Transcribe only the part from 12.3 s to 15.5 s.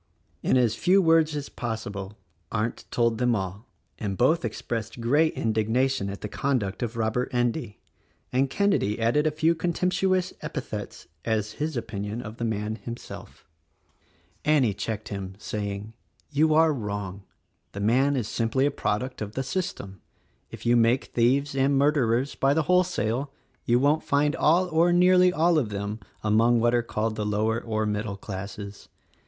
the man himself. ioo THE RECORDING ANGEL Annie checked him,